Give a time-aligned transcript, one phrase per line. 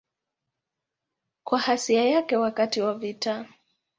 [1.43, 3.45] Kwa ghasia yake wakati wa vita.